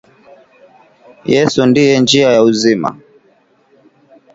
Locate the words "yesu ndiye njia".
1.33-2.29